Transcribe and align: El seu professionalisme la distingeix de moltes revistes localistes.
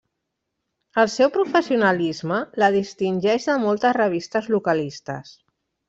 El 1.03 1.11
seu 1.15 1.29
professionalisme 1.35 2.41
la 2.65 2.71
distingeix 2.79 3.49
de 3.53 3.61
moltes 3.69 3.97
revistes 4.03 4.53
localistes. 4.57 5.41